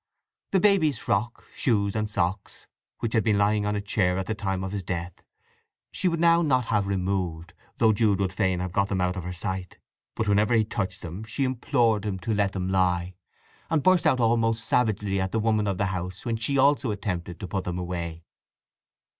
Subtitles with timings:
[0.49, 2.65] The baby's frock, shoes, and socks,
[3.01, 5.13] which had been lying on a chair at the time of his death,
[5.91, 9.23] she would not now have removed, though Jude would fain have got them out of
[9.23, 9.77] her sight.
[10.15, 13.13] But whenever he touched them she implored him to let them lie,
[13.69, 17.39] and burst out almost savagely at the woman of the house when she also attempted
[17.39, 18.23] to put them away.